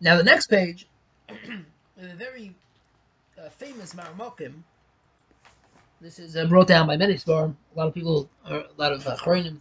Now, 0.00 0.16
the 0.16 0.22
next 0.22 0.48
page, 0.48 0.86
a 1.28 2.14
very 2.14 2.54
uh, 3.38 3.48
famous 3.48 3.94
Maramokim, 3.94 4.52
this 6.00 6.18
is 6.18 6.36
uh, 6.36 6.46
brought 6.46 6.68
down 6.68 6.86
by 6.86 6.96
many 6.96 7.14
Svarim. 7.14 7.54
A 7.74 7.78
lot 7.78 7.88
of 7.88 7.94
people, 7.94 8.28
a 8.46 8.64
lot 8.76 8.92
of 8.92 9.06
uh, 9.06 9.16
Chronim, 9.16 9.56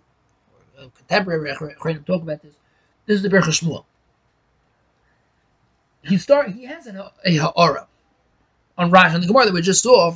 uh, 0.77 0.87
contemporary 0.95 1.51
Chronim 1.53 2.05
talk 2.05 2.21
about 2.21 2.41
this. 2.41 2.53
This 3.05 3.17
is 3.17 3.23
the 3.23 3.29
Berch 3.29 3.43
Shmuel. 3.43 3.85
He 6.03 6.17
start. 6.17 6.51
He 6.51 6.65
has 6.65 6.87
an, 6.87 6.97
a 6.97 7.37
ha'ara 7.37 7.87
on 8.77 8.91
Rashi. 8.91 9.13
On 9.15 9.21
the 9.21 9.27
Gemara 9.27 9.45
that 9.45 9.53
we 9.53 9.61
just 9.61 9.83
saw, 9.83 10.15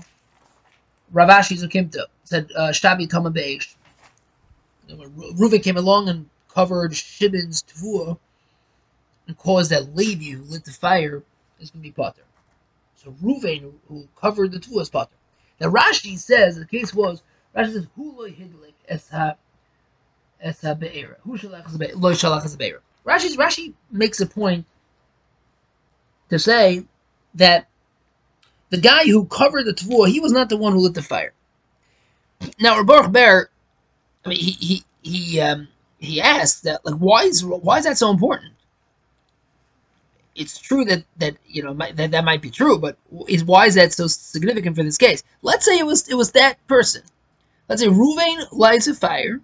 Rav 1.11 1.29
Ashi 1.29 1.57
Zakimta 1.57 2.05
said, 2.23 2.49
uh, 2.55 2.69
"Shtabi 2.69 3.09
Tama 3.09 3.31
Beish." 3.31 3.75
Reuven 4.89 5.61
came 5.61 5.77
along 5.77 6.09
and 6.09 6.29
covered 6.49 6.95
Shimon's 6.95 7.63
Tvua 7.63 8.17
and 9.27 9.37
caused 9.37 9.71
that 9.71 9.95
Levi 9.95 10.31
who 10.31 10.43
lit 10.43 10.63
the 10.63 10.71
fire 10.71 11.23
is 11.59 11.71
going 11.71 11.83
to 11.83 11.89
be 11.89 11.91
Potter. 11.91 12.21
So 12.95 13.13
Reuven, 13.21 13.73
who 13.87 14.07
covered 14.15 14.51
the 14.51 14.59
Tvua, 14.59 14.81
is 14.81 14.89
Potter. 14.89 15.15
Now 15.59 15.69
Rashi 15.69 16.17
says 16.17 16.55
the 16.57 16.65
case 16.65 16.93
was 16.93 17.21
Rashi 17.55 17.73
says 17.73 17.87
loy 17.97 18.31
hidlik 18.31 18.73
es 18.87 19.09
ha 19.09 19.35
es 20.41 20.61
ha 20.61 20.73
be'era 20.73 21.17
who 21.21 21.37
shalach 21.37 21.65
loy 21.95 22.13
shalach 22.13 22.57
be'era. 22.57 22.79
Rashi 23.05 23.73
makes 23.91 24.19
a 24.21 24.25
point 24.25 24.65
to 26.29 26.39
say 26.39 26.83
that 27.35 27.67
the 28.69 28.77
guy 28.77 29.05
who 29.05 29.25
covered 29.25 29.65
the 29.65 29.73
tavua 29.73 30.09
he 30.09 30.19
was 30.19 30.31
not 30.31 30.49
the 30.49 30.57
one 30.57 30.73
who 30.73 30.79
lit 30.79 30.93
the 30.93 31.01
fire. 31.01 31.33
Now 32.59 32.81
Baruch 32.83 33.11
Ber, 33.11 33.49
I 34.25 34.29
mean 34.29 34.39
he 34.39 34.51
he 34.51 34.83
he 35.01 35.39
um, 35.41 35.67
he 35.99 36.21
asked 36.21 36.63
that 36.63 36.85
like 36.85 36.95
why 36.95 37.23
is 37.23 37.43
why 37.43 37.77
is 37.77 37.85
that 37.85 37.97
so 37.97 38.09
important? 38.09 38.53
it's 40.37 40.59
true 40.59 40.85
that 40.85 41.03
that 41.17 41.35
you 41.47 41.63
know 41.63 41.73
that 41.73 42.11
that 42.11 42.23
might 42.23 42.41
be 42.41 42.49
true, 42.49 42.77
but 42.77 42.97
is 43.27 43.43
why 43.43 43.65
is 43.65 43.75
that 43.75 43.91
so 43.91 44.07
significant 44.07 44.75
for 44.75 44.83
this 44.83 44.97
case? 44.97 45.23
Let's 45.41 45.65
say 45.65 45.77
it 45.77 45.85
was 45.85 46.07
it 46.07 46.15
was 46.15 46.31
that 46.31 46.65
person. 46.67 47.01
Let's 47.67 47.81
say 47.81 47.87
Ruvain 47.87 48.45
lights 48.51 48.87
a 48.87 48.93
fire, 48.93 49.41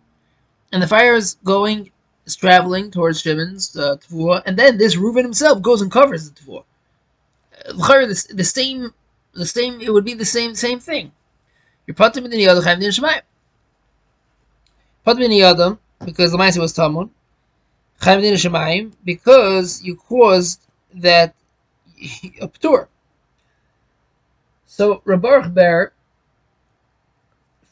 and 0.72 0.82
the 0.82 0.88
fire 0.88 1.16
is 1.16 1.36
going 1.44 1.92
is 2.26 2.36
traveling 2.36 2.92
towards 2.92 3.22
Shimon's 3.22 3.76
uh, 3.76 3.98
and 4.46 4.58
then 4.58 4.78
this 4.78 4.96
Ruvain 4.96 5.24
himself 5.24 5.62
goes 5.62 5.82
and 5.82 5.92
covers 5.92 6.30
the 6.30 6.40
tavua. 6.40 6.64
The, 7.66 8.44
same 8.44 8.94
the 9.34 9.46
same 9.46 9.82
it 9.82 9.92
would 9.92 10.06
be 10.06 10.14
the 10.14 10.26
same 10.26 10.54
same 10.56 10.80
thing. 10.80 11.12
You're 11.88 11.96
patim 11.96 12.26
in 12.26 12.32
the 12.32 12.48
other 12.48 12.62
chayim 12.62 12.80
shemayim. 12.80 13.22
Patim 15.06 15.24
in 15.24 15.32
the 15.32 15.44
other 15.44 15.78
because 16.06 16.32
the 16.32 16.38
ma'aseh 16.38 16.60
was 16.60 16.74
tamun. 16.74 17.10
Chayim 18.02 18.22
shemayim 18.34 18.94
because 19.04 19.82
you 19.84 19.96
caused 19.96 20.62
that 20.94 21.36
a 22.42 22.48
ptur. 22.48 22.88
So 24.66 25.02
Rabbaruch 25.06 25.54
Ber 25.54 25.94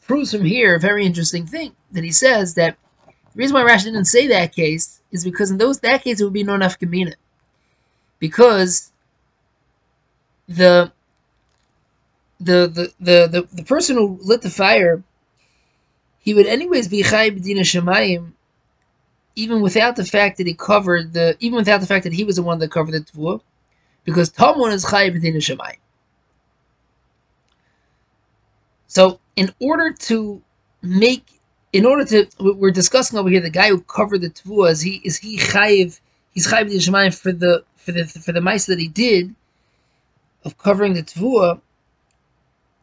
proves 0.02 0.32
from 0.32 0.44
here 0.44 0.76
a 0.76 0.80
very 0.80 1.04
interesting 1.04 1.46
thing 1.46 1.74
that 1.90 2.04
he 2.04 2.12
says 2.12 2.54
that 2.54 2.76
the 3.06 3.12
reason 3.34 3.54
why 3.54 3.64
Rashi 3.64 3.84
didn't 3.84 4.04
say 4.04 4.26
that 4.28 4.54
case 4.54 5.00
is 5.10 5.24
because 5.24 5.50
in 5.50 5.58
those 5.58 5.80
that 5.80 6.04
case 6.04 6.20
it 6.20 6.24
would 6.24 6.32
be 6.32 6.44
no 6.44 6.56
nafkamina. 6.56 7.14
Because 8.18 8.91
the 10.48 10.92
the, 12.40 12.92
the 13.00 13.28
the 13.28 13.48
the 13.52 13.64
person 13.64 13.96
who 13.96 14.18
lit 14.22 14.42
the 14.42 14.50
fire, 14.50 15.02
he 16.18 16.34
would 16.34 16.46
anyways 16.46 16.88
be 16.88 17.02
chay 17.02 17.30
b'dina 17.30 17.60
shemayim 17.60 18.32
even 19.36 19.60
without 19.60 19.96
the 19.96 20.04
fact 20.04 20.38
that 20.38 20.46
he 20.46 20.54
covered 20.54 21.12
the, 21.12 21.36
even 21.40 21.56
without 21.56 21.80
the 21.80 21.86
fact 21.86 22.04
that 22.04 22.12
he 22.12 22.24
was 22.24 22.36
the 22.36 22.42
one 22.42 22.58
that 22.58 22.70
covered 22.70 22.92
the 22.92 23.00
tavua, 23.00 23.40
because 24.04 24.30
Tamun 24.30 24.72
is 24.72 24.84
chayiv 24.84 25.14
b'din 25.14 25.36
shemayim. 25.36 25.76
So, 28.86 29.20
in 29.36 29.50
order 29.58 29.92
to 29.92 30.42
make, 30.82 31.40
in 31.72 31.86
order 31.86 32.04
to, 32.04 32.28
we're 32.38 32.70
discussing 32.70 33.18
over 33.18 33.30
here 33.30 33.40
the 33.40 33.50
guy 33.50 33.68
who 33.68 33.80
covered 33.80 34.20
the 34.20 34.30
tavua 34.30 34.70
is 34.70 34.82
he 34.82 35.00
is 35.04 35.18
he 35.18 35.38
chayiv, 35.38 35.98
he's 36.32 36.46
chayiv 36.46 36.66
b'din 36.66 36.88
shemayim 36.88 37.18
for 37.18 37.32
the 37.32 37.64
for 37.76 37.92
the 37.92 38.04
for 38.04 38.32
the 38.32 38.40
mice 38.40 38.66
that 38.66 38.78
he 38.78 38.88
did 38.88 39.34
of 40.44 40.58
covering 40.58 40.94
the 40.94 41.02
tavua. 41.02 41.60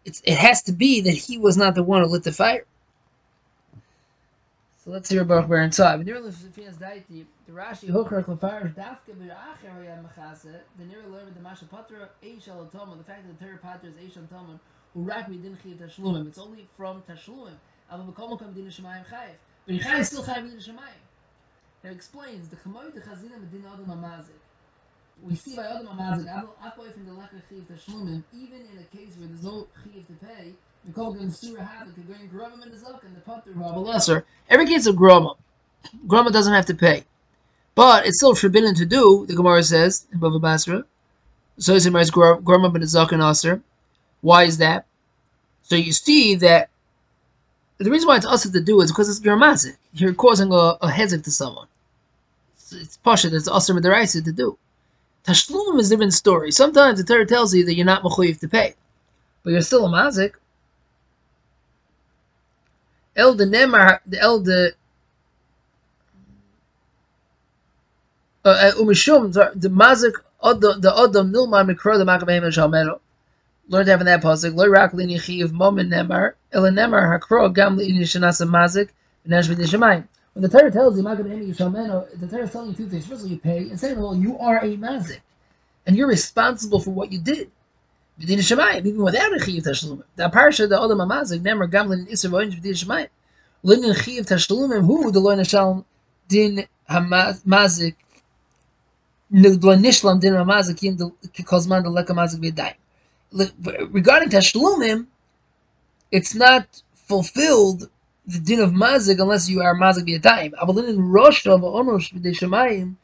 It's, 0.05 0.21
it 0.25 0.37
has 0.37 0.63
to 0.63 0.71
be 0.71 1.01
that 1.01 1.11
he 1.13 1.37
was 1.37 1.57
not 1.57 1.75
the 1.75 1.83
one 1.83 2.03
who 2.03 2.09
lit 2.09 2.23
the 2.23 2.31
fire. 2.31 2.65
So 4.83 4.91
let's 4.91 5.09
hear 5.09 5.25
Baruch 5.25 5.47
Ber 5.49 5.61
inside. 5.61 6.05
The 6.05 6.13
Rashi 7.51 7.89
Hocher 7.89 8.23
Klafarish 8.23 8.75
Dafka 8.75 9.13
B'Acher 9.13 10.03
Machase. 10.03 10.55
The 10.77 10.85
near 10.85 11.03
learned 11.11 11.35
the 11.35 11.41
Masha 11.41 11.65
Patra 11.65 12.09
Eish 12.23 12.47
Al 12.47 12.65
Tamun. 12.73 12.97
The 12.97 13.03
fact 13.03 13.27
that 13.27 13.37
the 13.37 13.45
Torah 13.45 13.57
Patra 13.57 13.89
is 13.89 13.95
Eish 13.95 14.17
Al 14.17 14.23
Tamun. 14.23 14.59
Rak 14.95 15.29
me 15.29 15.39
chiv 15.63 15.77
Tashlumim. 15.77 16.27
It's 16.27 16.37
only 16.37 16.67
from 16.77 17.03
Tashlumim. 17.09 17.55
Al 17.91 17.99
Makom 17.99 18.39
Kam 18.39 18.53
Din 18.53 18.65
Shemayim 18.67 19.05
Chayiv. 19.07 19.35
But 19.67 19.75
Chayiv 19.75 20.05
still 20.05 20.23
Chayiv 20.23 20.49
Din 20.49 20.59
Shemayim. 20.59 21.03
Now 21.83 21.91
explains 21.91 22.47
the 22.47 22.55
Chamoy 22.55 22.93
the 22.93 23.01
Chazina 23.01 23.37
Medin 23.37 23.65
Adam 23.71 23.85
Amazik. 23.85 24.39
We 25.23 25.35
see 25.35 25.55
by 25.55 25.65
Adam 25.65 25.87
Amazik. 25.87 26.47
Apoy 26.63 26.93
from 26.93 27.05
the 27.05 27.13
lack 27.13 27.31
of 27.33 27.41
chiv 27.49 27.65
Tashlumim. 27.67 28.23
Even 28.33 28.61
in 28.71 28.79
a 28.79 28.97
case 28.97 29.15
where 29.17 29.27
there's 29.27 29.43
no 29.43 29.67
chiv 29.83 30.07
to 30.07 30.25
pay. 30.25 30.53
We 30.87 30.93
call 30.93 31.13
them 31.13 31.29
surahabath 31.29 31.93
to 31.95 32.01
bring 32.01 32.29
grombin 32.29 32.71
the 32.71 32.77
zak 32.77 33.03
and 33.03 33.15
the 33.15 33.21
patterb 33.21 33.85
lesser. 33.85 34.25
Every 34.49 34.65
case 34.65 34.85
of 34.85 34.95
groma, 34.95 35.35
groma 36.07 36.31
doesn't 36.31 36.53
have 36.53 36.65
to 36.67 36.73
pay, 36.73 37.03
but 37.75 38.05
it's 38.05 38.17
still 38.17 38.33
forbidden 38.33 38.73
to 38.75 38.85
do. 38.85 39.25
The 39.27 39.35
Gemara 39.35 39.63
says 39.63 40.07
in 40.13 40.19
Bava 40.19 40.41
Basra. 40.41 40.85
So 41.57 41.75
it's 41.75 41.85
it 41.85 41.91
says 41.91 42.11
groma 42.11 42.71
ben 42.71 43.13
and 43.13 43.21
aser. 43.21 43.61
Why 44.21 44.45
is 44.45 44.57
that? 44.59 44.85
So 45.63 45.75
you 45.75 45.91
see 45.91 46.35
that 46.35 46.69
the 47.77 47.91
reason 47.91 48.07
why 48.07 48.17
it's 48.17 48.25
us 48.25 48.49
to 48.49 48.61
do 48.61 48.81
is 48.81 48.91
because 48.91 49.09
it's 49.09 49.19
dramatic. 49.19 49.77
You're 49.93 50.13
causing 50.13 50.51
a, 50.51 50.77
a 50.81 51.07
to 51.07 51.31
someone. 51.31 51.67
It's, 52.55 52.71
it's 52.71 52.97
pasha. 52.97 53.29
It's 53.33 53.47
aser 53.47 54.21
to 54.21 54.31
do. 54.31 54.57
Tashlum 55.25 55.79
is 55.79 55.87
a 55.87 55.95
different 55.95 56.13
story. 56.13 56.51
Sometimes 56.51 56.99
the 56.99 57.05
Torah 57.05 57.25
tells 57.25 57.53
you 57.53 57.65
that 57.65 57.75
you're 57.75 57.85
not 57.85 58.03
mechuyev 58.03 58.39
to 58.39 58.47
pay, 58.47 58.75
but 59.43 59.51
you're 59.51 59.61
still 59.61 59.85
a 59.85 59.89
mazik. 59.89 60.33
El 63.15 63.35
de 63.35 63.45
Nemar, 63.45 63.99
the 64.05 64.19
El 64.19 64.39
de 64.39 64.71
uh, 68.45 68.49
uh, 68.49 68.71
Umishum, 68.75 69.33
the 69.33 69.69
Mazik, 69.69 70.13
the 70.41 70.91
Odom 70.91 71.31
Nilmar 71.31 71.69
Mikro, 71.69 71.97
the 71.97 72.05
Makabehem 72.05 72.43
Shalmero. 72.43 72.99
Learned 73.67 73.85
to 73.85 73.91
have 73.91 73.99
in 73.99 74.05
that 74.07 74.23
pasuk, 74.23 74.55
Lo 74.55 74.67
Rak 74.67 74.93
Lini 74.93 75.21
Chiv 75.21 75.51
Momen 75.51 75.89
Nemar, 75.89 76.33
El 76.51 76.63
Nemar 76.63 77.19
Hakro 77.19 77.53
Gam 77.53 77.77
Lini 77.77 77.99
Shanasa 78.01 78.47
Mazik, 78.47 78.89
V'nesh 79.27 79.53
V'nishamayim. 79.53 80.07
When 80.33 80.43
the 80.43 80.49
Torah 80.49 80.71
tells 80.71 80.95
you 80.97 81.03
the 81.03 82.27
Torah 82.29 82.43
is 82.43 82.51
telling 82.51 82.69
you 82.69 82.75
two 82.75 82.87
things. 82.87 83.05
First 83.07 83.21
of 83.21 83.25
all, 83.25 83.31
you 83.31 83.39
pay, 83.39 83.69
and 83.69 83.79
second 83.79 83.97
of 83.97 84.03
all, 84.03 84.15
you 84.15 84.37
are 84.39 84.57
a 84.59 84.77
Mazik. 84.77 85.21
And 85.85 85.95
you're 85.95 86.07
responsible 86.07 86.79
for 86.79 86.91
what 86.91 87.11
you 87.11 87.19
did. 87.19 87.49
B'din 88.19 88.37
Shemayim, 88.37 88.85
even 88.85 89.01
without 89.01 89.33
a 89.33 89.37
Chiyuv 89.37 89.63
Tashlumim. 89.63 90.03
The 90.15 90.29
Parsha, 90.29 90.67
the 90.69 90.77
Odom 90.77 90.99
HaMazik, 90.99 91.39
Nemer 91.41 91.67
Gamlin 91.71 92.07
Isser 92.09 92.29
V'oinj 92.29 92.61
B'din 92.61 92.73
Shemayim. 92.73 93.07
Linin 93.65 93.95
Chiyuv 93.95 94.27
Tashlumim, 94.27 94.85
who 94.85 95.11
the 95.11 95.19
Loin 95.19 95.39
Hashalom 95.39 95.85
Din 96.27 96.67
HaMazik, 96.89 97.95
Nishlam 99.33 100.19
Din 100.19 100.33
HaMazik, 100.33 100.81
Yin 100.83 100.97
Kozman 100.97 101.83
the 101.83 101.89
Leka 101.89 102.13
Mazik 102.13 102.39
B'dayim. 102.39 103.91
Regarding 103.91 104.29
Tashlumim, 104.29 105.07
it's 106.11 106.35
not 106.35 106.83
fulfilled 106.93 107.89
the 108.31 108.39
din 108.39 108.59
of 108.59 108.71
mazik 108.71 109.19
unless 109.19 109.49
you 109.49 109.61
are 109.61 109.75
mazik 109.75 110.05
b'yatayim. 110.07 110.53
Avalin 110.53 110.89
in 110.89 111.01
rosh 111.01 111.45
of 111.45 111.61
onosh 111.61 112.13
b'dei 112.13 112.33
shemayim 112.39 112.95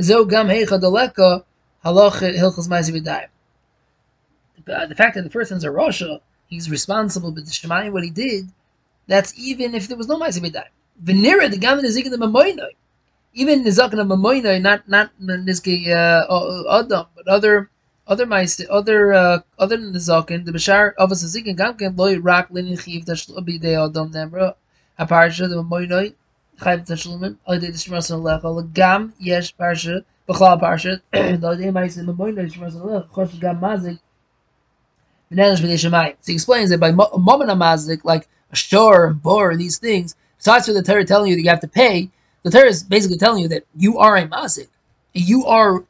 zeu 0.00 0.24
gam 0.24 0.48
heicha 0.48 0.80
daleka 0.80 1.44
halach 1.84 2.20
hilchas 2.20 2.68
mazik 2.68 2.94
b'yatayim 2.94 3.28
the 4.68 4.94
fact 4.94 5.14
that 5.14 5.22
the 5.22 5.30
person's 5.30 5.64
a 5.64 5.68
Rasha, 5.68 6.20
he's 6.46 6.70
responsible, 6.70 7.30
the 7.30 7.42
Shemayim, 7.42 7.92
what 7.92 8.04
he 8.04 8.10
did, 8.10 8.48
that's 9.06 9.32
even 9.38 9.74
if 9.74 9.88
there 9.88 9.96
was 9.96 10.08
no 10.08 10.18
Maisi 10.18 10.40
B'dai. 10.40 10.66
Venera, 11.02 11.50
the 11.50 11.56
Gamin 11.56 11.84
is 11.84 11.94
the 11.94 12.16
Mamoinoi. 12.16 12.72
Even 13.34 13.64
Nizakan 13.64 14.00
of 14.00 14.06
Mamoinoi, 14.08 14.60
not 14.60 14.88
not 14.88 15.10
Nizki 15.20 15.88
uh, 15.88 16.78
Adam, 16.78 17.06
but 17.14 17.28
other 17.28 17.70
other 18.08 18.26
meist 18.26 18.64
other 18.70 19.12
uh, 19.12 19.38
other 19.58 19.76
than 19.76 19.92
the 19.92 19.98
zaken 19.98 20.44
the 20.44 20.52
bashar 20.52 20.94
of 20.96 21.12
us 21.12 21.22
zaken 21.34 21.56
gamken 21.56 21.96
loy 21.96 22.18
rak 22.18 22.50
lin 22.50 22.66
khiv 22.84 23.04
that 23.04 23.16
should 23.16 23.44
be 23.44 23.58
they 23.58 23.74
all 23.74 23.90
done 23.90 24.10
them 24.10 24.30
bro 24.30 24.54
a 24.98 25.06
parsha 25.06 25.48
the 25.54 25.62
moinoy 25.62 26.14
khayb 26.58 26.86
tashlumen 26.90 27.36
all 27.46 27.60
the 27.60 27.68
shmas 27.84 28.10
allah 28.10 28.40
all 28.42 28.62
gam 28.80 29.12
yes 29.18 29.52
parsha 29.52 30.02
bkhal 30.28 30.60
parsha 30.66 31.00
the 31.12 31.54
day 31.62 31.72
meist 31.78 32.04
the 32.10 32.18
moinoy 32.24 32.50
shmas 32.56 32.80
allah 32.80 33.06
khosh 33.14 33.38
gam 33.46 33.60
mazik 33.60 33.98
Menanish 35.30 35.60
b'nei 35.60 35.74
Shemai. 35.74 36.16
So 36.20 36.32
he 36.32 36.34
explains 36.34 36.70
that 36.70 36.80
by 36.80 36.90
Momen 36.90 37.48
mazik, 37.58 38.00
like 38.04 38.28
a 38.50 38.56
shor 38.56 39.06
and 39.06 39.22
bor 39.22 39.50
and 39.50 39.60
these 39.60 39.78
things, 39.78 40.16
besides 40.38 40.66
for 40.66 40.72
the 40.72 40.82
Torah 40.82 41.04
telling 41.04 41.30
you 41.30 41.36
that 41.36 41.42
you 41.42 41.50
have 41.50 41.60
to 41.60 41.68
pay, 41.68 42.10
the 42.42 42.50
Torah 42.50 42.68
is 42.68 42.82
basically 42.82 43.18
telling 43.18 43.42
you 43.42 43.48
that 43.48 43.64
you 43.76 43.98
are 43.98 44.16
a 44.16 44.26
mazik. 44.26 44.68
You 45.12 45.44
are 45.44 45.84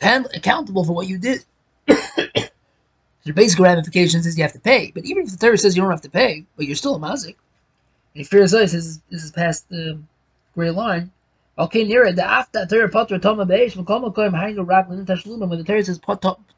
accountable 0.00 0.84
for 0.84 0.92
what 0.92 1.08
you 1.08 1.18
did 1.18 1.44
the 1.86 3.32
basic 3.34 3.58
ramifications 3.58 4.26
is 4.26 4.36
you 4.36 4.44
have 4.44 4.52
to 4.52 4.60
pay. 4.60 4.90
But 4.94 5.04
even 5.04 5.24
if 5.24 5.32
the 5.32 5.36
Torah 5.36 5.58
says 5.58 5.76
you 5.76 5.82
don't 5.82 5.90
have 5.90 6.00
to 6.02 6.10
pay, 6.10 6.44
but 6.56 6.66
you're 6.66 6.76
still 6.76 6.96
a 6.96 6.98
mazik, 6.98 7.36
and 8.14 8.24
if 8.24 8.32
you're 8.32 8.46
says 8.48 9.00
this 9.10 9.24
is 9.24 9.30
past 9.32 9.68
the 9.68 9.98
gray 10.54 10.70
line. 10.70 11.10
Okay, 11.58 11.84
near 11.84 12.04
it. 12.04 12.16
The 12.16 12.24
after 12.24 12.66
Torah 12.66 12.88
potter 12.88 13.18
toma 13.18 13.46
beish 13.46 13.76
v'kol 13.76 14.12
makoyim 14.12 14.32
hainu 14.32 14.66
rak 14.66 14.88
l'nin 14.88 15.06
tashlumim. 15.06 15.48
When 15.48 15.58
the 15.58 15.64
Torah 15.64 15.84
says 15.84 16.00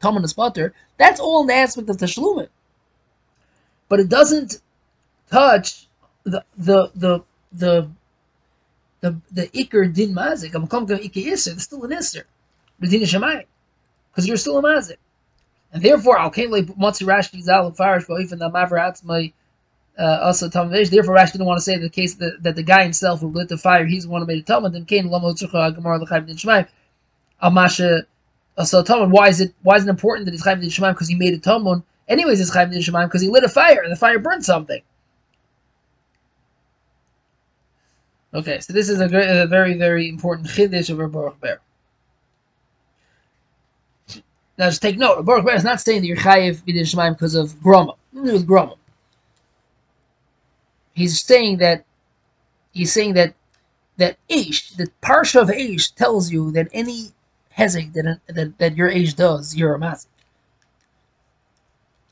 toma 0.01 0.21
is 0.21 0.33
potter, 0.33 0.73
that's 0.97 1.19
all 1.19 1.41
in 1.41 1.47
the 1.47 1.53
aspect 1.53 1.89
of 1.89 1.97
tashlumim. 1.97 2.49
But 3.87 3.99
it 3.99 4.09
doesn't 4.09 4.61
touch 5.31 5.87
the 6.23 6.43
the 6.57 6.91
the 6.95 7.23
the 7.53 7.89
the 9.01 9.15
the 9.31 9.47
ikr 9.47 9.93
din 9.93 10.13
mazik. 10.13 10.53
I'm 10.53 10.67
coming 10.67 10.97
ikr 10.97 11.31
iser. 11.31 11.51
It's 11.51 11.63
still 11.63 11.83
an 11.83 11.93
iser. 11.93 12.25
Because 12.79 14.27
you're 14.27 14.37
still 14.37 14.57
a 14.57 14.61
mazik. 14.63 14.97
And 15.71 15.83
therefore, 15.83 16.19
Al 16.19 16.31
Kain 16.31 16.49
Matzi 16.49 17.05
Rashi 17.05 17.41
Zal 17.41 17.71
Ba'ifin 17.71 18.39
Amaver 18.39 18.79
Atzmai 18.79 19.33
also 19.97 20.49
Tamun 20.49 20.89
Therefore, 20.89 21.15
Rashi 21.15 21.33
didn't 21.33 21.47
want 21.47 21.57
to 21.57 21.63
say 21.63 21.77
the 21.77 21.89
case 21.89 22.15
that, 22.15 22.41
that 22.41 22.55
the 22.55 22.63
guy 22.63 22.83
himself 22.83 23.19
who 23.19 23.27
lit 23.27 23.49
the 23.49 23.57
fire, 23.57 23.85
he's 23.85 24.03
the 24.03 24.09
one 24.09 24.21
who 24.21 24.27
made 24.27 24.39
a 24.39 24.43
Tamun. 24.43 24.71
Then 24.71 24.85
Kain 24.85 25.09
Lamo 25.09 25.33
Tzurcha 25.33 25.75
Gemara 25.75 25.99
L'Chayim 25.99 26.25
Din 26.25 26.35
Shemaim 26.35 26.67
Amasha 27.41 28.03
also 28.57 28.83
Tamun. 28.83 29.11
Why 29.11 29.27
is 29.27 29.41
it 29.41 29.53
why 29.61 29.75
is 29.75 29.85
it 29.85 29.89
important 29.89 30.25
that 30.25 30.33
it's 30.33 30.43
Chayim 30.45 30.61
Din 30.61 30.69
Shemaim 30.69 30.93
because 30.93 31.07
he 31.07 31.15
made 31.15 31.33
a 31.33 31.39
Tamun? 31.39 31.83
Anyways, 32.07 32.39
it's 32.39 32.51
Chayim 32.51 32.71
Din 32.71 32.81
Shemaim 32.81 33.05
because 33.05 33.21
he 33.21 33.29
lit 33.29 33.43
a 33.43 33.49
fire 33.49 33.81
and 33.81 33.91
the 33.91 33.95
fire 33.95 34.19
burned 34.19 34.45
something. 34.45 34.81
Okay, 38.33 38.59
so 38.59 38.73
this 38.73 38.89
is 38.89 39.01
a, 39.01 39.05
a 39.43 39.47
very 39.47 39.77
very 39.77 40.07
important 40.07 40.47
chiddush 40.47 40.89
of 40.89 41.11
Baruch 41.11 41.39
Ber. 41.39 41.59
Now 44.59 44.65
just 44.65 44.81
take 44.81 44.97
note, 44.97 45.23
Baruch 45.23 45.55
is 45.55 45.63
not 45.63 45.79
saying 45.79 46.01
that 46.01 46.07
you're 46.07 46.17
chayiv 46.17 46.63
b'din 46.63 46.81
shemaim 46.81 47.13
because 47.13 47.33
of 47.33 47.53
groma. 47.63 47.95
With 48.11 48.45
groma. 48.45 48.75
He's 50.93 51.21
saying 51.21 51.59
that 51.59 51.85
he's 52.73 52.91
saying 52.91 53.13
that 53.13 53.35
that 53.95 54.17
Ish, 54.27 54.71
the 54.71 54.87
parsha 55.01 55.41
of 55.41 55.49
Ish 55.49 55.91
tells 55.91 56.29
you 56.29 56.51
that 56.51 56.67
any 56.73 57.11
hezek 57.57 57.93
that, 57.93 58.19
that 58.27 58.57
that 58.57 58.75
your 58.75 58.89
Ish 58.89 59.13
does, 59.13 59.55
you're 59.55 59.75
a 59.75 59.79
mazik. 59.79 60.07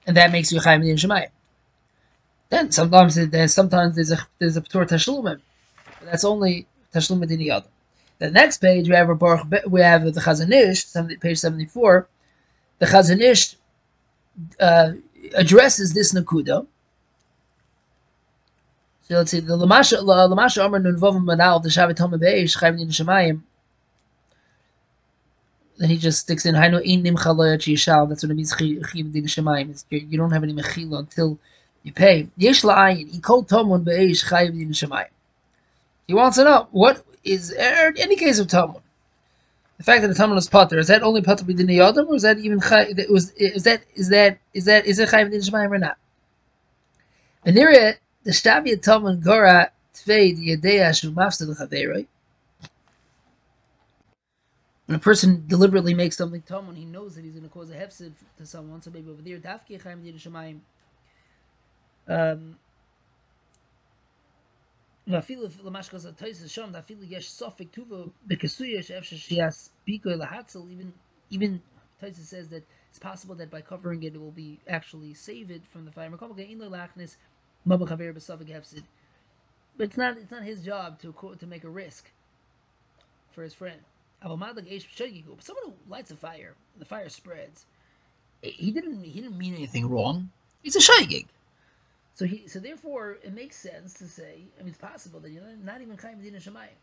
And 0.05 0.15
that 0.15 0.31
makes 0.31 0.49
you 0.49 0.61
chayiv 0.61 0.83
b'din 0.83 0.93
shemaim. 0.93 1.27
Then 2.49 2.71
sometimes 2.71 3.15
there's 3.15 3.53
sometimes 3.53 3.95
there's 3.95 4.11
a 4.11 4.25
there's 4.39 4.55
a 4.55 4.61
p'tor 4.61 4.87
tashlumim. 4.87 5.41
That's 6.01 6.23
only 6.23 6.65
tashlum 6.93 7.21
yadam. 7.27 7.65
The 8.19 8.31
next 8.31 8.59
page 8.59 8.87
we 8.87 8.95
have 8.95 9.09
a 9.09 9.15
Baruch, 9.15 9.65
we 9.67 9.81
have 9.81 10.05
the 10.05 10.21
Chazon 10.21 10.49
Ish, 10.53 11.19
page 11.19 11.39
seventy 11.39 11.65
four 11.65 12.07
the 12.79 12.85
Chazon 12.85 13.21
Ish 13.21 13.55
uh, 14.59 14.91
addresses 15.35 15.93
this 15.93 16.13
nakuda. 16.13 16.65
So 19.03 19.15
let's 19.15 19.31
see 19.31 19.39
the 19.39 19.57
Lamasha 19.57 19.99
Lamasha 20.03 20.65
Amar 20.65 20.79
Nunvavim 20.79 21.23
Manal 21.23 21.63
the 21.63 21.69
Shabbat 21.69 21.97
Homa 21.97 22.17
Beish 22.17 22.57
Chayim 22.57 22.77
Din 22.77 22.89
Shemayim. 22.89 23.41
Then 25.77 25.89
he 25.89 25.97
just 25.97 26.21
sticks 26.21 26.45
in 26.45 26.55
Hainu 26.55 26.81
In 26.81 27.03
Nim 27.03 27.15
Chaloyat 27.15 27.61
Yishal. 27.71 28.09
That's 28.09 28.23
what 28.23 28.31
it 28.31 28.35
means 28.35 28.53
Chayim 28.53 29.13
Din 29.13 29.23
Shemayim. 29.23 29.83
You 29.89 30.17
don't 30.17 30.31
have 30.31 30.43
any 30.43 30.53
mechila 30.53 30.99
until 30.99 31.39
you 31.83 31.93
pay. 31.93 32.27
Yesh 32.35 32.63
La'ayin 32.63 33.09
He 33.11 33.19
called 33.19 33.47
Tomun 33.47 33.85
Beish 33.85 34.25
Chayim 34.25 34.53
Din 34.53 34.71
Shemayim. 34.71 35.07
He 36.07 36.13
wants 36.13 36.37
to 36.37 36.43
know 36.43 36.67
what 36.71 37.03
is 37.23 37.53
er, 37.53 37.93
any 37.97 38.15
case 38.17 38.39
of 38.39 38.47
Tomun 38.47 38.81
the 39.77 39.83
fact 39.83 40.01
that 40.01 40.07
the 40.07 40.13
Tamun 40.13 40.37
is 40.37 40.49
potter 40.49 40.79
is 40.79 40.87
that 40.87 41.03
only 41.03 41.21
potter 41.21 41.45
b'din 41.45 41.69
yodam, 41.69 42.07
or 42.07 42.15
is 42.15 42.23
that 42.23 42.37
even 42.39 42.59
chay, 42.59 42.93
was 43.09 43.31
is 43.31 43.63
that 43.63 43.83
is 43.95 44.09
that 44.09 44.37
is 44.53 44.65
that 44.65 44.85
is 44.85 44.99
it 44.99 45.09
chayv 45.09 45.31
din 45.31 45.41
shemaim 45.41 45.71
or 45.71 45.77
not? 45.77 45.97
There 47.43 47.71
it 47.71 47.99
the 48.23 48.31
shtavi 48.31 48.73
Tamun 48.83 49.23
gora 49.23 49.71
tvei 49.93 50.35
yedea 50.35 50.99
shu 50.99 51.11
mafsid 51.11 51.47
l'chaveroi. 51.47 52.07
When 54.87 54.95
a 54.95 54.99
person 54.99 55.43
deliberately 55.47 55.93
makes 55.93 56.15
something 56.15 56.41
Talmud, 56.41 56.77
he 56.77 56.85
knows 56.85 57.15
that 57.15 57.25
he's 57.25 57.33
going 57.33 57.43
to 57.43 57.49
cause 57.49 57.69
a 57.69 57.73
hefsid 57.73 58.13
to 58.37 58.45
someone. 58.45 58.81
So 58.81 58.89
maybe 58.89 59.09
over 59.11 59.21
there, 59.21 59.37
dafki 59.37 59.81
chayv 59.81 60.03
din 60.03 60.13
shemaim. 60.13 60.59
Um, 62.07 62.57
ואפילו 65.06 65.42
למה 65.64 65.82
שכזה 65.82 66.12
טייס 66.12 66.46
שם, 66.46 66.76
אפילו 66.78 67.02
יש 67.04 67.30
סופק 67.30 67.66
טובה 67.70 67.96
בכסויה 68.26 68.82
שאפשר 68.82 69.16
שיספיקו 69.16 70.10
להצל, 70.10 70.58
even, 70.58 70.92
even 71.34 71.60
Taisa 72.00 72.24
says 72.24 72.48
that 72.48 72.64
it's 72.90 72.98
possible 72.98 73.34
that 73.36 73.50
by 73.50 73.60
covering 73.60 74.02
it, 74.02 74.14
it 74.14 74.20
will 74.20 74.32
be 74.32 74.58
actually 74.68 75.14
save 75.14 75.50
it 75.50 75.62
from 75.72 75.84
the 75.84 75.92
fire. 75.92 76.10
But 79.76 79.88
it's 79.88 79.96
not 79.96 80.18
it's 80.18 80.30
not 80.30 80.42
his 80.42 80.60
job 80.62 81.00
to 81.00 81.36
to 81.38 81.46
make 81.46 81.64
a 81.64 81.70
risk 81.70 82.10
for 83.30 83.42
his 83.42 83.54
friend. 83.54 83.80
Someone 84.20 84.54
who 85.66 85.74
lights 85.88 86.10
a 86.10 86.16
fire, 86.16 86.54
the 86.78 86.84
fire 86.84 87.08
spreads. 87.08 87.66
He 88.42 88.70
didn't 88.72 89.04
he 89.04 89.20
didn't 89.20 89.38
mean 89.38 89.54
anything 89.54 89.88
wrong. 89.88 90.30
He's 90.62 90.76
a 90.76 90.80
shaygig. 90.80 91.26
So 92.17 92.25
he, 92.25 92.47
so 92.47 92.59
therefore, 92.59 93.19
it 93.23 93.31
makes 93.31 93.55
sense 93.55 93.93
to 93.99 94.07
say. 94.07 94.41
I 94.59 94.63
mean, 94.63 94.69
it's 94.69 94.79
possible 94.79 95.19
that 95.19 95.29
you're 95.29 95.43
not 95.63 95.81
even 95.81 95.97
chayim 95.97 96.23
din 96.23 96.33
shemayim. 96.33 96.73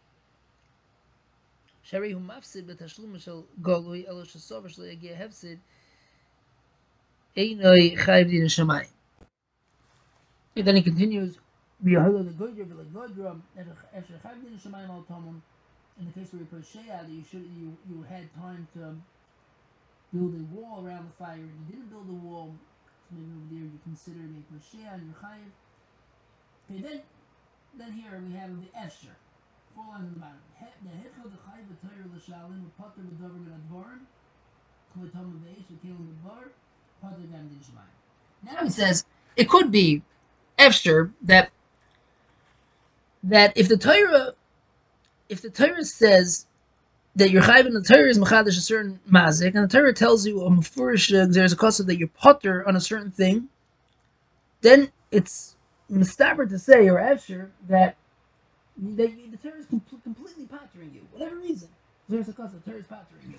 Shel 1.82 2.02
golui 3.60 4.06
hefsid. 4.06 5.58
And 10.56 10.66
then 10.66 10.76
he 10.76 10.82
continues. 10.82 11.38
Din 11.82 11.96
al. 11.96 12.16
In 15.96 16.06
the 16.06 16.12
case 16.12 16.32
where 16.32 16.40
you 16.42 16.46
put 16.46 16.64
shea, 16.64 16.80
you 17.08 17.24
should 17.28 17.46
you 17.58 17.76
you 17.88 18.02
had 18.08 18.32
time 18.34 18.66
to 18.74 18.96
build 20.12 20.34
a 20.34 20.44
wall 20.54 20.86
around 20.86 21.06
the 21.08 21.12
fire, 21.24 21.34
and 21.34 21.66
you 21.68 21.76
didn't 21.76 21.90
build 21.90 22.08
a 22.08 22.12
wall 22.12 22.54
maybe 23.14 23.32
over 23.32 23.48
there 23.50 23.64
you 23.64 23.78
consider 23.84 24.20
a. 24.20 24.34
Okay, 26.70 26.80
then 26.80 27.00
then 27.78 27.92
here 27.92 28.22
we 28.26 28.34
have 28.34 28.50
the 28.60 28.68
Esher. 28.78 29.16
Four 29.74 29.86
lines 29.86 30.08
in 30.08 30.14
the 30.14 30.20
bottom. 30.20 30.38
The 30.84 30.90
the 31.30 31.38
the 32.10 32.16
l'shalim 32.16 32.70
Gam 37.32 37.50
Now 38.44 38.64
he 38.64 38.70
says 38.70 39.04
it 39.36 39.48
could 39.48 39.70
be 39.70 40.02
Esher 40.58 41.10
that 41.22 41.50
that 43.24 43.52
if 43.56 43.68
the 43.68 43.76
Torah 43.76 44.34
if 45.28 45.42
the 45.42 45.50
Torah 45.50 45.84
says 45.84 46.46
that 47.16 47.30
you're 47.30 47.42
chayv 47.42 47.66
in 47.66 47.74
the 47.74 47.82
Torah 47.82 48.08
is 48.08 48.18
machadish 48.18 48.58
a 48.58 48.60
certain 48.60 49.00
mazik, 49.10 49.54
and 49.54 49.68
the 49.68 49.68
Torah 49.68 49.92
tells 49.92 50.26
you 50.26 50.40
a 50.42 50.50
mafurish 50.50 51.14
uh, 51.14 51.26
there's 51.30 51.52
a 51.52 51.56
cause 51.56 51.78
that 51.78 51.96
you're 51.96 52.08
potter 52.08 52.66
on 52.66 52.76
a 52.76 52.80
certain 52.80 53.10
thing, 53.10 53.48
then 54.60 54.90
it's 55.10 55.54
mistaber 55.90 56.48
to 56.48 56.58
say 56.58 56.88
or 56.88 56.98
after 56.98 57.50
that 57.68 57.96
that 58.76 59.12
the 59.30 59.36
Torah 59.36 59.60
is 59.60 59.66
com- 59.66 59.82
completely 60.02 60.46
pottering 60.46 60.90
you, 60.92 61.06
whatever 61.12 61.36
reason. 61.36 61.68
There's 62.08 62.28
a 62.28 62.32
cause 62.32 62.52
the 62.52 62.58
Torah 62.60 62.80
is 62.80 62.86
pottering 62.86 63.30
you, 63.30 63.38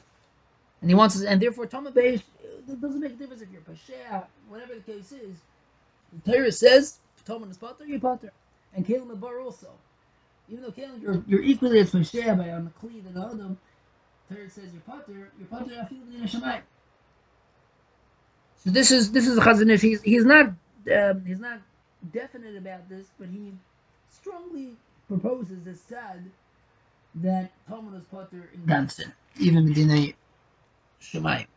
and 0.81 0.89
he 0.89 0.95
wants 0.95 1.19
to, 1.19 1.27
and 1.27 1.41
therefore 1.41 1.65
Tama 1.65 1.91
Beish 1.91 2.21
it 2.67 2.81
doesn't 2.81 2.99
make 2.99 3.13
a 3.13 3.15
difference 3.15 3.41
if 3.41 3.51
you're 3.51 3.61
pasha, 3.61 4.27
whatever 4.47 4.73
the 4.75 4.81
case 4.81 5.11
is. 5.11 5.37
The 6.23 6.31
Torah 6.31 6.51
says 6.51 6.99
Tama 7.25 7.47
is 7.47 7.57
potter, 7.57 7.85
you 7.85 7.99
potter, 7.99 8.31
and 8.73 8.85
Kalim 8.85 9.19
Bar 9.19 9.41
also. 9.41 9.69
Even 10.49 10.63
though 10.63 10.71
Kalim, 10.71 11.01
you're, 11.01 11.23
you're 11.27 11.41
equally 11.41 11.79
as 11.79 11.91
pasha 11.91 12.35
by 12.35 12.51
on 12.51 12.65
the 12.65 12.71
Kli 12.87 13.03
than 13.03 13.17
Adam, 13.21 13.57
Torah 14.29 14.49
says 14.49 14.71
you're 14.71 14.81
potter, 14.81 15.31
you're 15.37 15.47
potter 15.47 15.71
afilu 15.71 16.05
b'din 16.05 16.21
Hashemayim. 16.21 16.61
So 18.63 18.69
this 18.71 18.91
is 18.91 19.11
this 19.11 19.27
is 19.27 19.35
the 19.35 19.41
Chazon 19.41 19.71
Ish. 19.71 19.81
He's 19.81 20.01
he's 20.01 20.25
not 20.25 20.47
um, 20.95 21.25
he's 21.25 21.39
not 21.39 21.59
definite 22.11 22.55
about 22.55 22.87
this, 22.89 23.07
but 23.19 23.29
he 23.29 23.53
strongly 24.09 24.75
proposes 25.07 25.63
this 25.63 25.81
sad 25.81 26.23
that 27.15 27.51
Tamun 27.69 27.97
is 27.97 28.05
potter 28.05 28.49
in 28.53 28.65
Dunstan, 28.65 29.13
even 29.39 29.67
b'din 29.67 30.13
Shemayim. 31.01 31.47